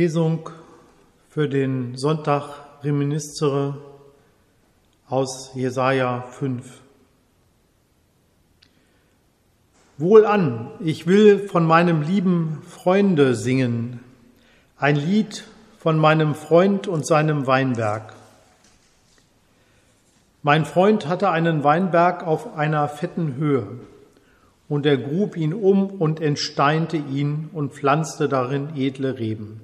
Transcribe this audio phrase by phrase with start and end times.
[0.00, 0.48] Lesung
[1.28, 3.76] für den Sonntag Reminiscere
[5.10, 6.64] aus Jesaja 5.
[9.98, 14.00] Wohlan, ich will von meinem lieben Freunde singen,
[14.78, 15.44] ein Lied
[15.78, 18.14] von meinem Freund und seinem Weinberg.
[20.42, 23.66] Mein Freund hatte einen Weinberg auf einer fetten Höhe,
[24.66, 29.60] und er grub ihn um und entsteinte ihn und pflanzte darin edle Reben.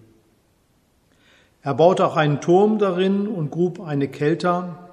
[1.67, 4.89] Er baute auch einen Turm darin und grub eine Kelter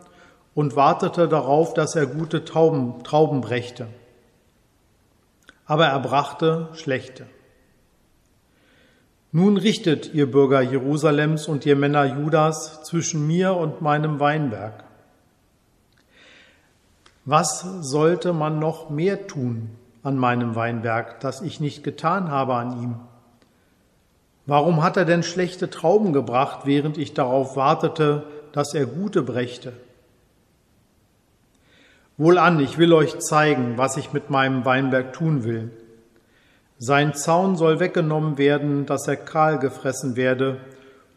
[0.56, 3.86] und wartete darauf, dass er gute Tauben, Trauben brächte.
[5.68, 7.28] Aber er brachte schlechte.
[9.32, 14.84] Nun richtet ihr Bürger Jerusalems und ihr Männer Judas zwischen mir und meinem Weinberg.
[17.24, 19.70] Was sollte man noch mehr tun
[20.02, 22.96] an meinem Weinberg, das ich nicht getan habe an ihm?
[24.46, 29.74] Warum hat er denn schlechte Trauben gebracht, während ich darauf wartete, dass er gute brächte?
[32.18, 35.72] Wohlan, ich will euch zeigen, was ich mit meinem Weinberg tun will.
[36.78, 40.58] Sein Zaun soll weggenommen werden, dass er kahl gefressen werde,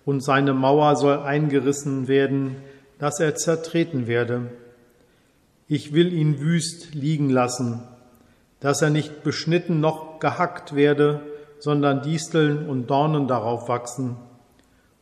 [0.04, 2.56] und seine Mauer soll eingerissen werden,
[2.98, 4.52] dass er zertreten werde.
[5.66, 7.82] Ich will ihn wüst liegen lassen,
[8.60, 11.20] dass er nicht beschnitten noch gehackt werde,
[11.58, 14.16] sondern Disteln und Dornen darauf wachsen,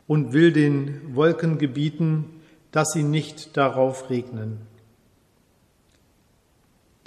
[0.07, 2.43] und will den Wolken gebieten,
[2.73, 4.67] dass sie nicht darauf regnen.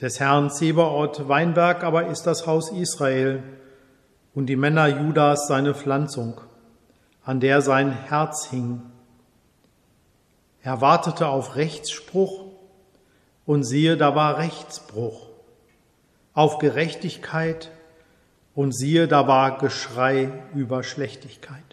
[0.02, 3.44] Des Herrn Zebaoth Weinberg aber ist das Haus Israel
[4.36, 6.40] und die Männer Judas seine Pflanzung,
[7.24, 8.82] an der sein Herz hing.
[10.62, 12.46] Er wartete auf Rechtsspruch
[13.46, 15.28] und siehe, da war Rechtsbruch,
[16.34, 17.72] auf Gerechtigkeit
[18.58, 21.67] und siehe, da war Geschrei über Schlechtigkeit.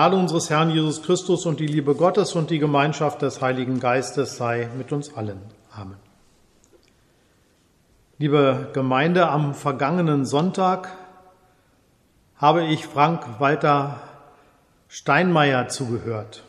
[0.00, 4.36] Gnade unseres Herrn Jesus Christus und die Liebe Gottes und die Gemeinschaft des Heiligen Geistes
[4.36, 5.42] sei mit uns allen.
[5.70, 5.98] Amen.
[8.16, 10.88] Liebe Gemeinde, am vergangenen Sonntag
[12.36, 14.00] habe ich Frank-Walter
[14.88, 16.44] Steinmeier zugehört.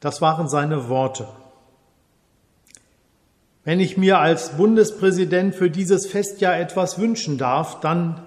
[0.00, 1.28] Das waren seine Worte.
[3.62, 8.24] Wenn ich mir als Bundespräsident für dieses Festjahr etwas wünschen darf, dann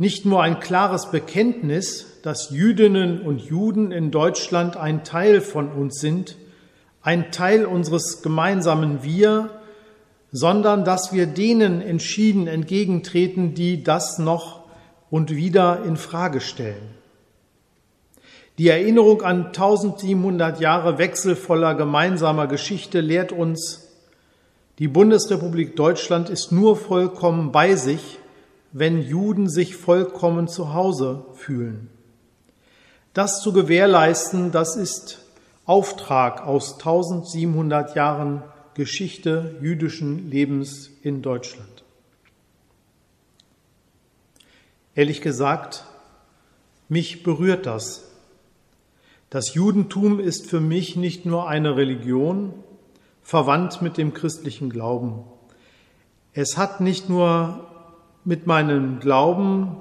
[0.00, 6.00] nicht nur ein klares Bekenntnis, dass Jüdinnen und Juden in Deutschland ein Teil von uns
[6.00, 6.36] sind,
[7.02, 9.50] ein Teil unseres gemeinsamen Wir,
[10.32, 14.62] sondern dass wir denen entschieden entgegentreten, die das noch
[15.10, 16.94] und wieder in Frage stellen.
[18.56, 23.86] Die Erinnerung an 1700 Jahre wechselvoller gemeinsamer Geschichte lehrt uns,
[24.78, 28.19] die Bundesrepublik Deutschland ist nur vollkommen bei sich,
[28.72, 31.90] wenn Juden sich vollkommen zu Hause fühlen.
[33.12, 35.24] Das zu gewährleisten, das ist
[35.66, 38.42] Auftrag aus 1700 Jahren
[38.74, 41.84] Geschichte jüdischen Lebens in Deutschland.
[44.94, 45.84] Ehrlich gesagt,
[46.88, 48.08] mich berührt das.
[49.28, 52.52] Das Judentum ist für mich nicht nur eine Religion,
[53.22, 55.22] verwandt mit dem christlichen Glauben.
[56.32, 57.66] Es hat nicht nur
[58.24, 59.76] mit meinem Glauben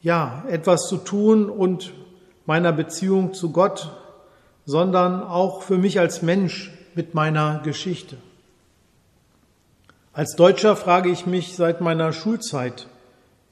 [0.00, 1.92] ja etwas zu tun und
[2.46, 3.90] meiner Beziehung zu Gott,
[4.64, 8.16] sondern auch für mich als Mensch mit meiner Geschichte.
[10.12, 12.86] Als Deutscher frage ich mich seit meiner Schulzeit,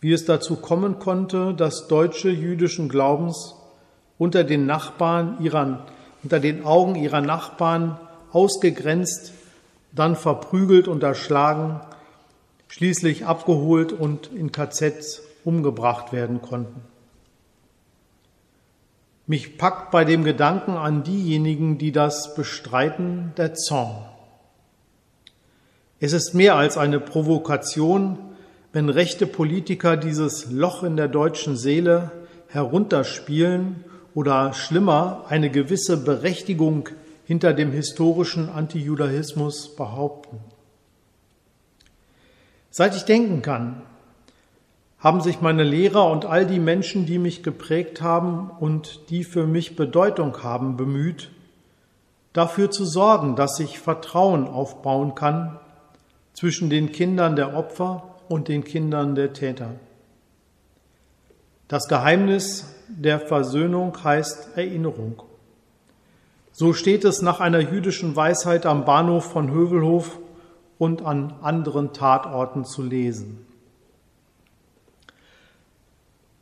[0.00, 3.54] wie es dazu kommen konnte, dass Deutsche jüdischen Glaubens
[4.18, 5.86] unter den Nachbarn ihrer,
[6.22, 7.98] unter den Augen ihrer Nachbarn
[8.32, 9.32] ausgegrenzt
[9.92, 11.80] dann verprügelt und erschlagen,
[12.70, 16.82] schließlich abgeholt und in KZs umgebracht werden konnten.
[19.26, 24.04] Mich packt bei dem Gedanken an diejenigen, die das bestreiten, der Zorn.
[25.98, 28.18] Es ist mehr als eine Provokation,
[28.72, 32.12] wenn rechte Politiker dieses Loch in der deutschen Seele
[32.48, 33.84] herunterspielen
[34.14, 36.88] oder schlimmer eine gewisse Berechtigung
[37.24, 40.38] hinter dem historischen Antijudaismus behaupten.
[42.70, 43.82] Seit ich denken kann,
[44.98, 49.46] haben sich meine Lehrer und all die Menschen, die mich geprägt haben und die für
[49.46, 51.30] mich Bedeutung haben, bemüht,
[52.32, 55.58] dafür zu sorgen, dass sich Vertrauen aufbauen kann
[56.34, 59.70] zwischen den Kindern der Opfer und den Kindern der Täter.
[61.66, 65.22] Das Geheimnis der Versöhnung heißt Erinnerung.
[66.52, 70.18] So steht es nach einer jüdischen Weisheit am Bahnhof von Hövelhof
[70.80, 73.44] und an anderen Tatorten zu lesen.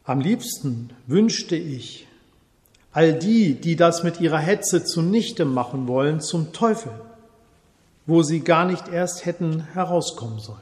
[0.04, 2.06] Am liebsten wünschte ich,
[2.92, 6.92] all die, die das mit ihrer Hetze zunichte machen wollen, zum Teufel,
[8.06, 10.60] wo sie gar nicht erst hätten herauskommen sollen.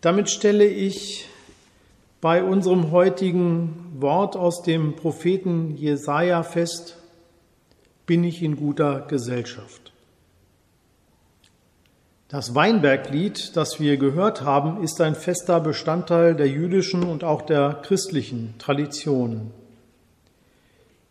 [0.00, 1.28] Damit stelle ich
[2.20, 6.96] bei unserem heutigen Wort aus dem Propheten Jesaja fest,
[8.04, 9.92] bin ich in guter Gesellschaft.
[12.28, 17.80] Das Weinberglied, das wir gehört haben, ist ein fester Bestandteil der jüdischen und auch der
[17.82, 19.50] christlichen Tradition.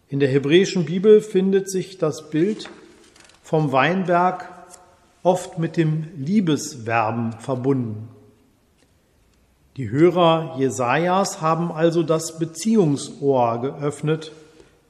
[0.09, 2.69] In der hebräischen Bibel findet sich das Bild
[3.41, 4.47] vom Weinberg
[5.23, 8.09] oft mit dem Liebesverben verbunden.
[9.75, 14.31] Die Hörer Jesajas haben also das Beziehungsohr geöffnet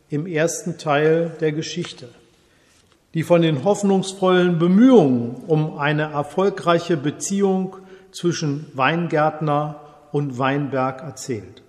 [0.09, 2.09] im ersten Teil der Geschichte,
[3.13, 7.77] die von den hoffnungsvollen Bemühungen um eine erfolgreiche Beziehung
[8.11, 11.61] zwischen Weingärtner und Weinberg erzählt.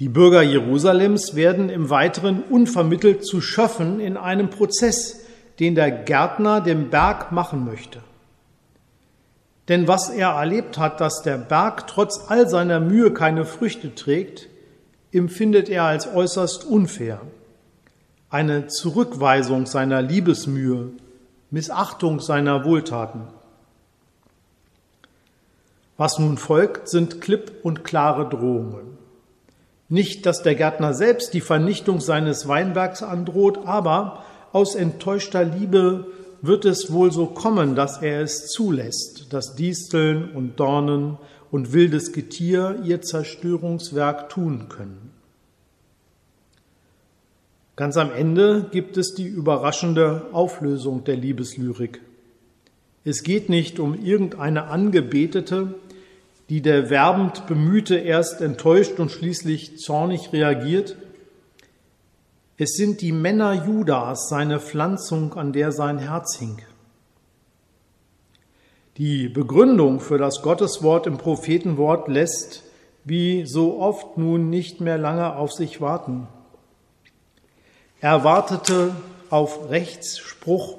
[0.00, 5.20] Die Bürger Jerusalems werden im Weiteren unvermittelt zu Schöffen in einem Prozess,
[5.60, 8.00] den der Gärtner dem Berg machen möchte.
[9.68, 14.48] Denn was er erlebt hat, dass der Berg trotz all seiner Mühe keine Früchte trägt,
[15.12, 17.20] empfindet er als äußerst unfair.
[18.34, 20.90] Eine Zurückweisung seiner Liebesmühe,
[21.52, 23.28] Missachtung seiner Wohltaten.
[25.96, 28.98] Was nun folgt, sind klipp und klare Drohungen.
[29.88, 36.08] Nicht, dass der Gärtner selbst die Vernichtung seines Weinbergs androht, aber aus enttäuschter Liebe
[36.42, 41.18] wird es wohl so kommen, dass er es zulässt, dass Disteln und Dornen
[41.52, 45.13] und wildes Getier ihr Zerstörungswerk tun können.
[47.76, 52.00] Ganz am Ende gibt es die überraschende Auflösung der Liebeslyrik.
[53.04, 55.74] Es geht nicht um irgendeine Angebetete,
[56.48, 60.96] die der werbend Bemühte erst enttäuscht und schließlich zornig reagiert,
[62.56, 66.62] es sind die Männer Judas, seine Pflanzung, an der sein Herz hing.
[68.96, 72.62] Die Begründung für das Gotteswort im Prophetenwort lässt,
[73.02, 76.28] wie so oft nun, nicht mehr lange auf sich warten.
[78.04, 78.94] Er wartete
[79.30, 80.76] auf Rechtsspruch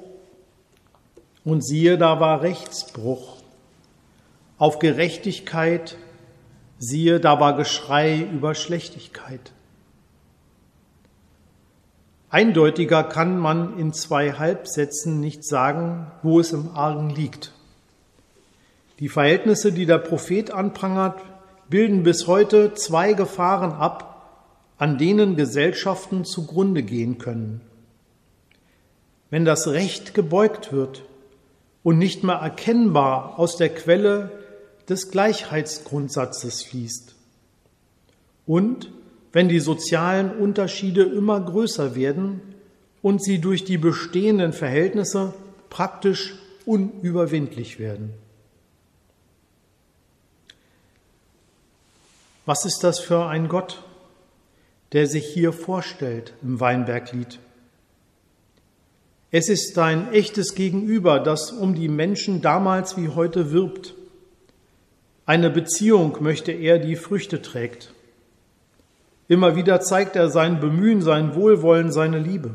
[1.44, 3.38] und siehe, da war Rechtsbruch.
[4.58, 5.96] Auf Gerechtigkeit,
[6.78, 9.50] siehe, da war Geschrei über Schlechtigkeit.
[12.30, 17.50] Eindeutiger kann man in zwei Halbsätzen nicht sagen, wo es im Argen liegt.
[19.00, 21.20] Die Verhältnisse, die der Prophet anprangert,
[21.68, 24.15] bilden bis heute zwei Gefahren ab,
[24.78, 27.60] an denen Gesellschaften zugrunde gehen können.
[29.30, 31.02] Wenn das Recht gebeugt wird
[31.82, 34.30] und nicht mehr erkennbar aus der Quelle
[34.88, 37.14] des Gleichheitsgrundsatzes fließt
[38.46, 38.90] und
[39.32, 42.40] wenn die sozialen Unterschiede immer größer werden
[43.02, 45.34] und sie durch die bestehenden Verhältnisse
[45.68, 48.14] praktisch unüberwindlich werden.
[52.46, 53.82] Was ist das für ein Gott,
[54.92, 57.38] der sich hier vorstellt im Weinberglied?
[59.30, 63.94] Es ist ein echtes Gegenüber, das um die Menschen damals wie heute wirbt.
[65.26, 67.92] Eine Beziehung möchte er, die Früchte trägt.
[69.28, 72.52] Immer wieder zeigt er sein Bemühen, sein Wohlwollen, seine Liebe.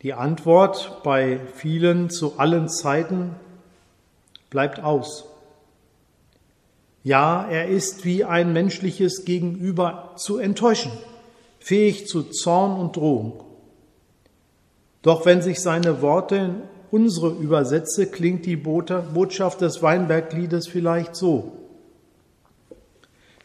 [0.00, 3.36] Die Antwort bei vielen zu allen Zeiten
[4.50, 5.26] bleibt aus.
[7.04, 10.92] Ja, er ist wie ein menschliches Gegenüber zu enttäuschen,
[11.58, 13.44] fähig zu Zorn und Drohung.
[15.02, 21.52] Doch wenn sich seine Worte in unsere übersetze, klingt die Botschaft des Weinbergliedes vielleicht so.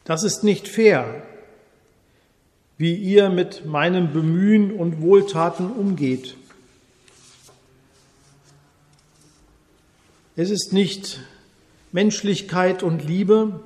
[0.04, 1.24] Das ist nicht fair,
[2.78, 6.36] wie ihr mit meinem Bemühen und Wohltaten umgeht.
[10.36, 11.22] Es ist nicht
[11.92, 13.62] Menschlichkeit und Liebe,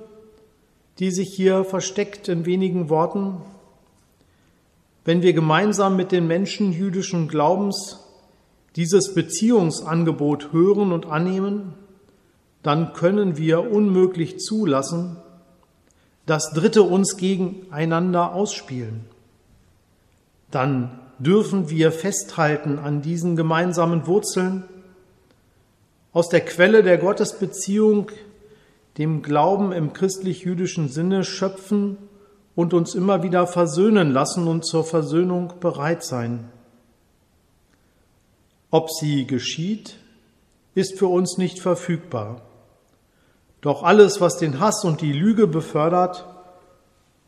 [1.00, 3.42] die sich hier versteckt in wenigen Worten.
[5.04, 8.00] Wenn wir gemeinsam mit den Menschen jüdischen Glaubens
[8.76, 11.74] dieses Beziehungsangebot hören und annehmen,
[12.64, 15.18] dann können wir unmöglich zulassen,
[16.26, 19.06] dass Dritte uns gegeneinander ausspielen.
[20.52, 24.64] Dann dürfen wir festhalten an diesen gemeinsamen Wurzeln,
[26.14, 28.12] aus der Quelle der Gottesbeziehung,
[28.98, 31.98] dem Glauben im christlich-jüdischen Sinne schöpfen
[32.56, 36.52] und uns immer wieder versöhnen lassen und zur Versöhnung bereit sein.
[38.70, 39.98] Ob sie geschieht,
[40.76, 42.42] ist für uns nicht verfügbar.
[43.62, 46.26] Doch alles, was den Hass und die Lüge befördert,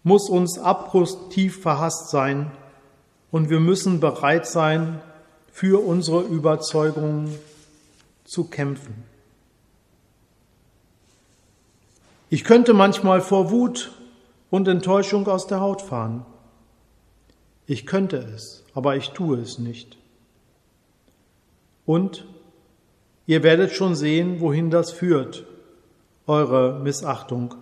[0.04, 2.52] muss uns abgrundtief verhasst sein
[3.32, 5.00] und wir müssen bereit sein,
[5.52, 7.38] für unsere Überzeugungen
[8.34, 8.96] zu kämpfen.
[12.32, 13.92] Ich könnte manchmal vor Wut
[14.50, 16.26] und Enttäuschung aus der Haut fahren.
[17.68, 20.00] Ich könnte es, aber ich tue es nicht.
[21.86, 22.26] Und
[23.28, 25.46] ihr werdet schon sehen, wohin das führt,
[26.26, 27.54] eure Missachtung.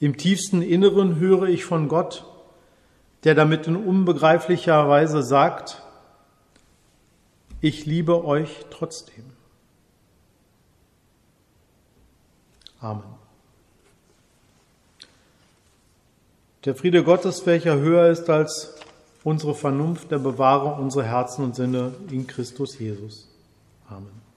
[0.00, 2.26] Im tiefsten Inneren höre ich von Gott,
[3.24, 5.82] der damit in unbegreiflicher Weise sagt,
[7.60, 9.24] ich liebe euch trotzdem.
[12.80, 13.02] Amen.
[16.64, 18.76] Der Friede Gottes, welcher höher ist als
[19.24, 23.28] unsere Vernunft, der bewahre unsere Herzen und Sinne in Christus Jesus.
[23.88, 24.27] Amen.